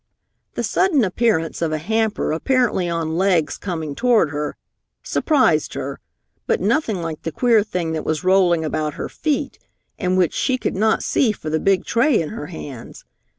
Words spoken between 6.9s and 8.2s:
like the queer thing that